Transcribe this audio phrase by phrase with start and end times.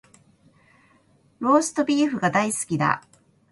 [1.37, 3.03] ローストビーフが大好きだ